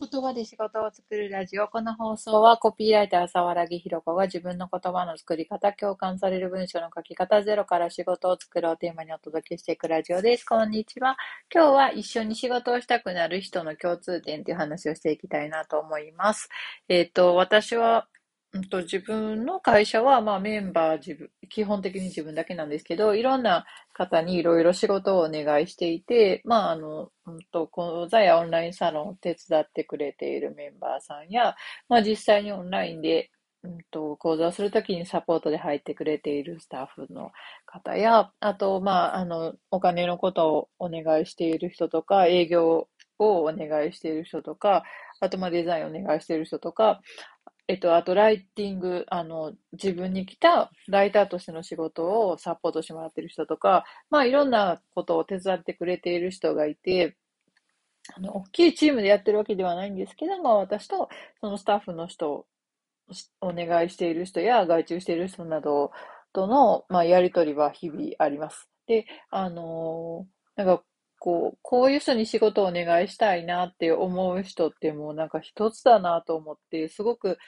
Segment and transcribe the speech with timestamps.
[0.00, 1.66] 言葉で仕事を作るラジオ。
[1.66, 10.44] この放送はコピーライター沢良木ひろ子が自分の言葉の作り方、共感される文章の書き方、ゼロから仕事を作ろうテーマにお届けしていくラジオです。
[10.44, 11.16] こんにちは。
[11.52, 16.48] 今日は一緒に仕事をしたくなる人の共通点という話をしていきたいなと思います。
[16.88, 18.06] えっ、ー、と、私は
[18.54, 31.56] うんと、自分の会社は、まあ、メンバー自分、基本的に自分だけなんですけど、いろんな方にいろいろ仕事をお願いしていて、まあ、あの、うんと、講座やオンラインサロンを手伝ってくれているメンバーさんや、
[31.90, 33.30] まあ、実際にオンラインで、
[33.62, 37.32] うんと、講座をするときにサポートで入ってくれているスタッフの
[37.66, 44.84] 方や、あと、まあ、あの、お金のことをお願いしている人とか、営業をお願いしている人とか、
[45.20, 47.00] あと、まあ、デザインをお願いしている人とか、
[47.68, 57.16] えっと、あと、ライティング、あの、自分に来たライターとしての仕事をサポートしてもらってる人とか、まあ、いろんなことを手伝ってくれている人がいて、
[58.16, 61.08] あの、大きいチームでやってるわけではないんですけど、まあ、私と、
[61.40, 62.46] そのスタッフの人、
[63.40, 65.92] お願いしている人や外注している人など
[66.32, 68.68] との、まあ、やりとりは日々あります。
[68.86, 70.84] で、あのー、なんか、
[71.18, 77.38] こう、こういう人に仕事をお願いしたいなって思う人ってもうなんか一つだなと思って、すごく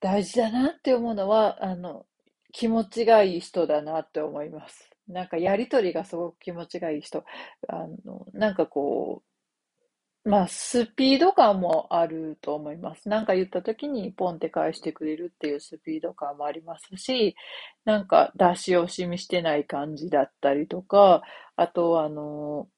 [0.00, 2.06] 大事だなって思うのは、あの、
[2.52, 4.90] 気持ちがいい人だなって思います。
[5.08, 7.24] なんかやりとりがすごく気持ちがいい人。
[7.68, 9.22] あの、なんかこ
[10.24, 13.08] う、まあ、スピード感もあると思います。
[13.08, 17.36] なんか言った時にポンって返してくれるっていうスピード感もありますし、
[17.86, 21.22] なんか出し惜しみしてない感じだったりとか、
[21.56, 22.68] あと、あの、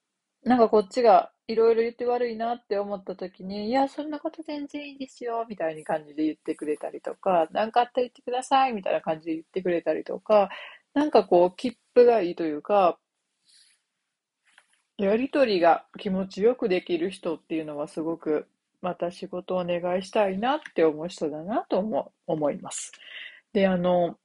[0.44, 10.50] なんかこっちがいろいろ言って悪いなって思った時に、いや、そんなこと全然いいですよ、みたいな感じで言ってくれたりとか、なんかあったら言ってください、みたいな感じで言ってくれたりとか、
[10.94, 12.98] なんかこう、切符がいいというか、
[14.96, 18.48] やりとりが気持ちよくできる人っていうのはすごく、
[18.80, 22.92] また仕事をお願いしたいなって思う人だなと思思います。
[23.52, 24.18] で、あの、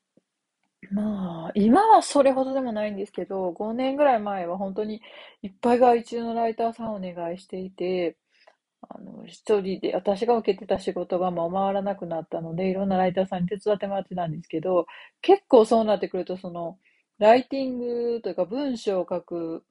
[0.92, 5.02] まあ、今はそれほどでもないんですけど、5年ぐらい前は本当に
[5.42, 8.18] いっぱい外注のライターさんをお願いしていて、
[8.90, 14.88] あの、一人で、私が受けてた仕事がもう回らなくなったので、いろんなライターさんに手伝ってもらってたんですけど、
[15.22, 16.78] 結構そうなってくると、その、
[17.20, 17.80] ライティン
[18.16, 19.64] グというか文章を書く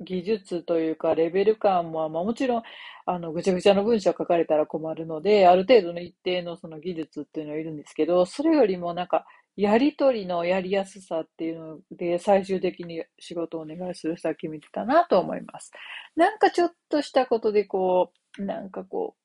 [0.00, 2.62] 技術というか、レベル感も、まあもちろん、
[3.06, 15.72] あの、ぐちゃぐちゃの文章を書かれたら困るので、ある程度の一定のその技術っていうのはいるんですけど、それよりもなんか、やりとりのやりやすさっていうので、最終的に仕事をお願いする先見てたなと思います。
[16.14, 19.20] なんかちょっとしたことでこう、なんかこう、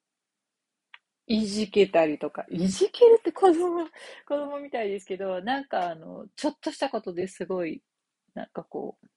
[1.28, 3.90] いじけたりとか、いじけるって子供、子
[4.36, 7.82] 供みたいですけど、なんかあの、ちょっとしたことですごい、
[8.36, 9.08] なんかこう、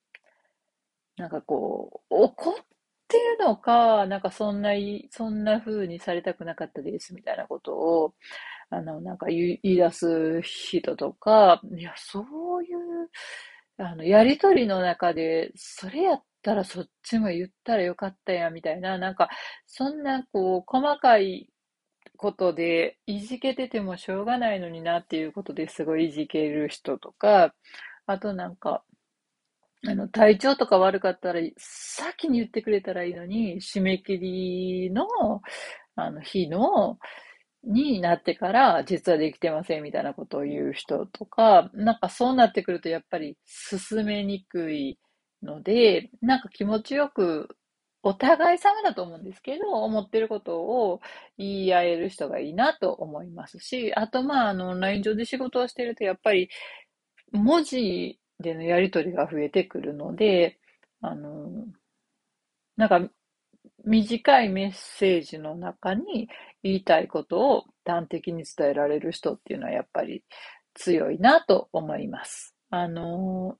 [1.16, 2.54] なんかこう、怒っ
[3.08, 4.70] てるのか、なんかそんな、
[5.10, 8.14] そんな風にされたくなかったですみたいなことを、
[8.76, 12.20] あの、なんか言い出す人とか、いや、そ
[12.60, 13.10] ういう、
[13.78, 19.28] あの、やりとりの中で、それやったらそっちも言ったらよかったや、みたいな、なんか、
[19.66, 21.48] そんな、こう、細かい
[22.16, 27.54] ことで、いじけててもしょうがないのになっていうことですごいいじける人とか、
[28.06, 28.84] あとなんか、
[29.86, 35.06] あの、体調とか悪かったら、先に言ってくれたらいいのに、締め切りの、
[35.96, 36.98] あの、日の、
[37.66, 44.98] になってから、実はできてませんみたいなことを言う人とか、なんかそうなってくるとやっぱり進めにくい
[45.42, 47.48] ので、なんか気持ちよく、
[48.06, 51.00] お互い様だと思うんですけど、思ってることを
[51.38, 56.50] 言い合える人がいいなと思いますし、あとまあ、あの、オンライン上で仕事をしてると、やっぱり
[57.32, 60.58] 文字でのやりとりが増えてくるので、
[61.02, 61.66] あの、
[62.76, 63.00] なんか
[63.84, 66.28] 短いメッセージの中に
[66.62, 70.24] 言いたいことを端的に伝えられる人っていうのはやっぱり
[70.74, 72.54] 強いなと思います。
[72.70, 73.56] あの、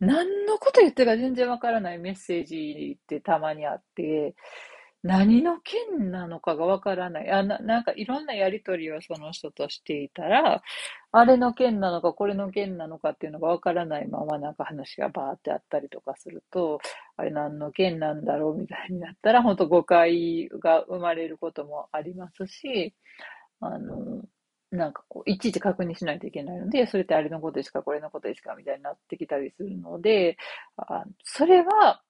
[0.00, 4.34] 何のこと言ってるか全然わからないメッセージってたまにあって、
[5.04, 7.30] 何の件なのかがわからない。
[7.30, 10.60] あな、なんかいろんなやりとりをその人としていたら、
[11.12, 16.80] あれの件なのか、これの件なのかっていうのがわからないままなんか話がバーってあったりとかすると、
[17.16, 22.92] あれ何の件なんだろうみたいになったら、本当誤解が生まれることもありますし、
[23.60, 24.22] あの、
[24.70, 30.36] なんかこう、いちいち確認しないといけないので、それってあれのことですか、これのことですかみたいになってきたりするので、
[30.76, 32.02] あそれは、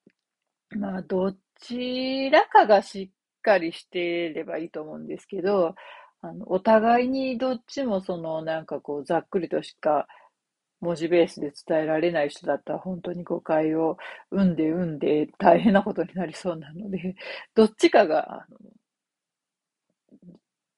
[0.70, 5.74] まあ、どっちらかがしっかりしてればいいと思うんですけど、
[6.22, 10.06] あの、お互いにどっちもその、なんかこう、ざっくりとしか
[10.80, 13.96] 文字ベースで伝えられない人だったら本当に誤解を
[14.30, 17.16] 生んで生んで大変なことになりそうなので、
[17.54, 18.58] どっちかが、あの、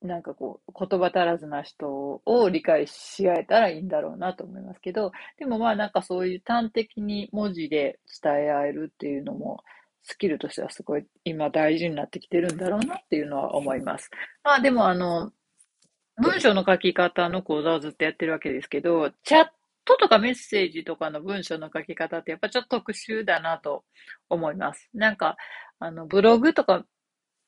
[0.02, 9.62] なんかこう、言葉足らずな人を理解し合えたらいいんだろうなと思いますけど、でもまあなんかそういう端的に文字で伝え合えるっていうのも、
[10.02, 14.10] スキルとしてはすごい今大事になってきてるんだろうなっていうのは思います。
[14.42, 15.32] まあでもあの、
[16.16, 19.46] 文章の書き方の講座をずっとやってるわけですけど、チャッ
[19.84, 23.84] トとかメッセージとかの文章の書き方ってやっぱちょっと特殊だなと
[24.28, 24.88] 思います。
[24.94, 25.36] なんか、
[25.78, 26.84] あの、ブログとか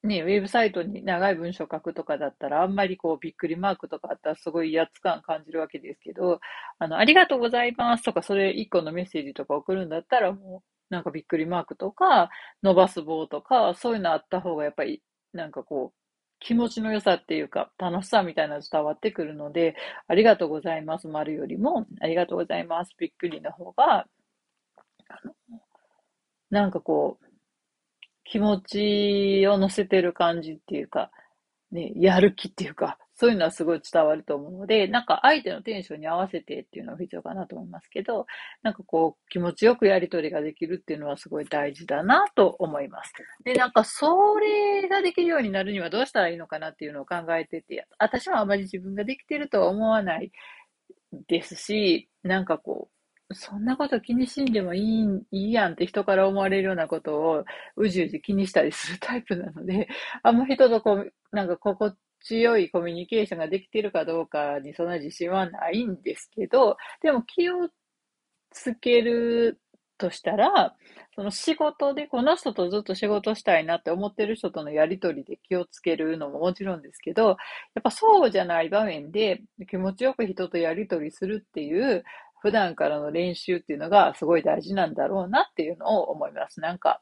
[0.04, 6.40] ね、ウェブサイトに長い文章書くとかだったら、あんまりこう、びっくりマークとかあったらすごい威圧感感じるわけですけど、
[6.80, 12.30] あの、ありがとうございますとか、それ一個のメッセージとか送るんだったら、もう、なんかびっくりマークとか、
[12.62, 15.02] 伸ばす棒とか、そういうのあった方がやっぱり、
[15.32, 15.98] なんかこう、
[16.38, 19.74] 気持ちの良さっていうか、楽しさみたいな伝わってくるので、
[20.06, 24.06] ありがとうございます、丸よりも、ありがとうございます、びっくりの方が、
[26.50, 27.26] なんかこう、
[28.24, 31.10] 気持ちを乗せてる感じっていうか、
[31.70, 38.26] ね、やる気っていうか、そういうのはすごい伝わると思うので、なんか相手のテンションに合わせてっていうのが必要かなと思いますけど、
[38.64, 43.12] なんかこう気持ちよくやりとりができるっていうのはすごい大事だなと思います。
[43.44, 50.32] で、なんかそれができるようになるにはどうしたらいいのかなっていうのを考えてて、私はあまり自分ができてるとは思わない
[51.28, 52.88] ですし、なんかこ
[53.30, 57.44] う、そんなこと気にしんでもいいいいやんって人から思われるようなことを
[57.76, 59.86] うじうじ気にしたりするタイプなので、
[60.24, 67.68] あんま人とこう、なんか心地よいコミュニケーションができているかどうかにそんな自信はないんですけど、でも気を
[68.50, 69.60] つける
[69.98, 70.74] としたら、
[71.14, 77.36] その仕事でこの人とずっと仕事したいなって思ってる人とのやりとりで気をつけるのももちろんですけど、やっ
[77.82, 82.04] ぱそうじゃない場面で気持ちよく人とやりとりするっていう
[82.40, 86.60] 普段からの練習っていうのがすごい大事なんだろうなっていうのを思います。
[86.60, 87.00] なんか、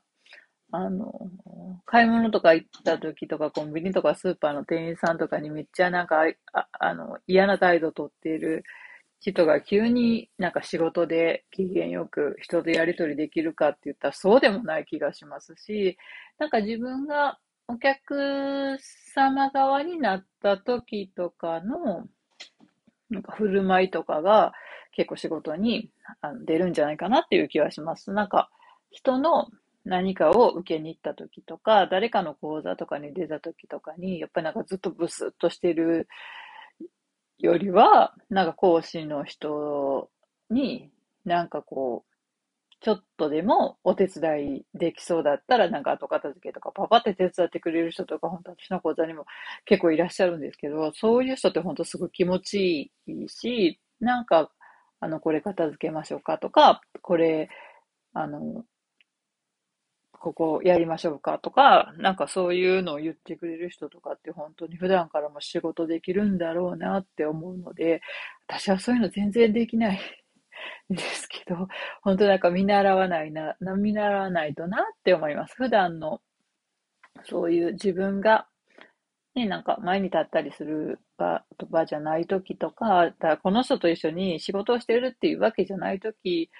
[0.72, 1.12] あの、
[1.86, 6.22] 買い物とか行った時とか、コンビニとかスーパーの店員さんとかにめっちゃなんか、
[6.52, 8.64] ああの、嫌な態度をとっている
[9.20, 15.98] 人が急になんか仕事で機嫌よく人とやりとりできるかって言ったらそうでもない気がしますし、
[16.38, 18.78] なんか自分がお客
[19.14, 22.06] 様側になった時とかの、
[23.10, 24.52] なんか振る舞いとかが、
[24.92, 25.90] 結構仕事に
[26.44, 28.12] 出るんじゃないかなっていう気はします。
[28.12, 28.50] なんか、
[28.90, 29.48] 人の
[29.84, 36.08] 何かを受けに行った時とか、誰かの講座とかに出た時とかに、やっぱりなんかずっとブスッとしてる
[37.38, 40.10] よりは、なんか講師の人
[40.50, 40.90] に、
[41.24, 42.10] なんかこう、
[42.80, 49.26] ちょっとでもお手伝いできそうだったら、なんか後片付けとかパパって手伝ってくれる人とか、本当私の講座にも
[49.66, 54.50] 結構いらっしゃるんですけど、そういう人って本当すごい気持ちいいし、なんか
[55.00, 57.48] あの、これ片付けましょうかとか、これ、
[58.14, 58.64] あの、
[60.20, 68.02] ここやりましょうかとか、なんかそういうのを言ってくれる人とかって本当に普段からも仕事できるんだろうなって思うので、
[68.46, 70.00] 私はそういうの全然できない
[70.92, 71.66] んですけど、
[72.02, 75.54] 本当なんか見習わないな、見習わないとなって思います。
[75.56, 76.20] 普段の
[77.24, 78.46] そういう自分が
[79.34, 86.50] ね、なんか前に立ったりする場場じゃない時とか、だかこの人と一緒に仕事をしてるっていうわけじゃない時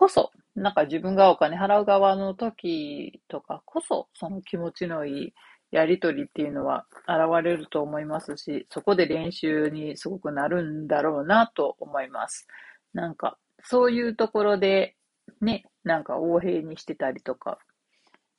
[0.00, 5.32] こそ、なんか自分がお金払う側の時とかこそ、その気持ちのいい
[5.72, 12.48] やりとりっていうのは現れると思いますし、そこで練習にすごくなるんだろうなと思います。
[12.94, 14.96] なんか、そういうところで、
[15.42, 17.58] ね、なんか横平にしてたりとか、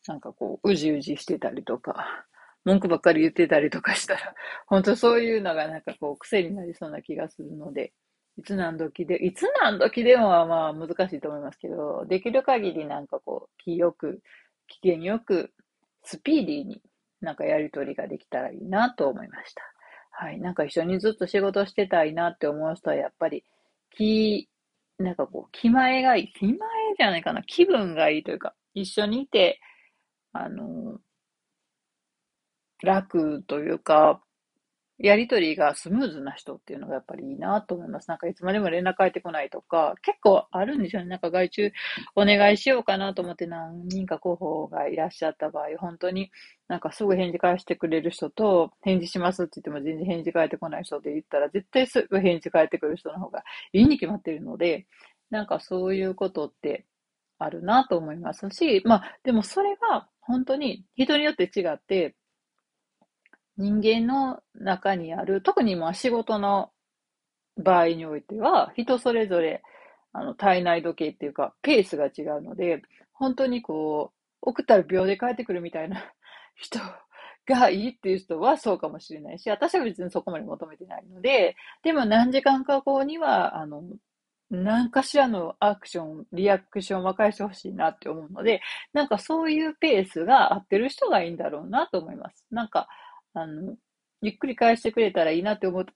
[0.07, 2.25] なんかこう、うじうじしてたりとか、
[2.65, 4.33] 文句ばっかり言ってたりとかしたら、
[4.65, 7.93] 本当そういうのがなんかこう癖になりそうな気がするので、
[8.37, 14.21] いつ何時で、いつ何時でもはまあ難しいと思いますけど、できる限りなんかこう、気よく、
[14.67, 15.53] 機嫌よく、
[16.03, 16.81] スピーディーに
[17.21, 19.63] なんかやりとりができたらいいなと思いました。
[20.11, 20.39] はい。
[20.39, 23.43] なんか一緒にずっと仕事してたいなって思う人はやっぱり、
[23.91, 24.49] 気、
[24.97, 26.33] なんかこう、気前がいい。
[26.33, 26.57] 気前
[26.97, 27.43] じゃないかな。
[27.43, 29.59] 気分がいいというか、一緒にいて、
[30.33, 30.99] あの、
[32.83, 34.21] 楽というか、
[35.03, 38.07] やりとりがスムーズな人っていうのがやっぱりいいなと思います。
[38.07, 41.07] なんかいつまでも連絡返ってこないとか、結構あるんですよね。
[41.09, 41.71] なんか外注
[42.15, 46.29] お願いしようかなと思って何人か候補がいらっしゃった場合、本当に
[46.67, 53.43] なんかすぐ返事返してくれる人と、返事しますって言っても全然返事返ってこない人で言ったら、絶対すぐ返事返ってくる人の方が
[53.73, 54.85] いいに決まってるので、
[55.31, 56.85] なんかそういうことって
[57.39, 62.15] あるなと思いますし、まあでもそれが本当に人によって違って、
[63.57, 66.71] 人間の中にある、特にまあ仕事の
[67.57, 69.63] 場合においては、人それぞれ、
[70.13, 72.81] あの、体内時計っていうか、ペースが違うので、
[73.13, 76.03] 本当にこう、送ったら秒で帰ってくるみたいな
[76.55, 76.79] 人
[77.45, 83.83] がいいっていう人はそうかもしれないし、私は別にそこまで求めてないので、でも何時間か後には、あの、
[84.49, 88.61] 何かしらのアクション、リアクションは返してほしいなって思うので、
[88.93, 92.45] なんかそういうペースが合ってる人がいいんだろうなと思います。
[92.51, 92.87] なんか、
[93.33, 93.75] あの、
[94.21, 95.91] ゆっくり返してくれたらいいなって思って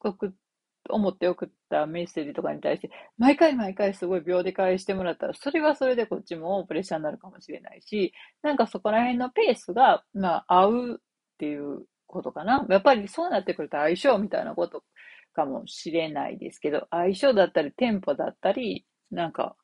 [0.90, 8.14] 思って送ったメッセージとかに対して、毎回毎回すごい秒で返してもらったら、それはそれでこっちもプレッシャーになるかもしれないし、
[8.44, 10.98] なんかそこら辺のペースが、まあ、合うっ
[11.38, 12.66] ていうことかな。
[12.70, 14.84] やっぱりそうなってくると相性みたいなこと
[15.34, 19.56] かもしれないですけど、相性だったり、テンポだったり、なんか、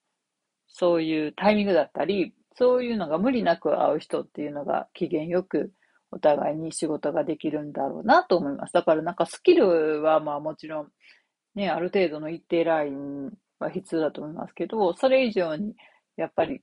[0.67, 5.71] そういうタイミングだったり、そういうのが無理なく合う人っていうのが機嫌よく
[6.11, 8.73] お互いに仕事ができるんだろうなと思います。
[8.73, 10.87] だからなんかスキルはまあもちろん
[11.55, 15.75] ね、ある程度の一定ラインは必要だと思いますけど、それ以上に
[16.15, 16.61] やっぱり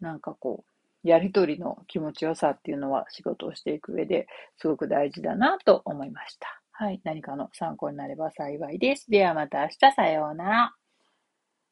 [0.00, 4.26] なんかこう、やりとりの気持ちよさっていうのは仕事をしていく上で
[4.56, 6.60] すごく大事だなと思いました。
[6.72, 7.00] はい。
[7.04, 9.10] 何かの参考になれば幸いです。
[9.10, 10.74] ではまた明日さようなら。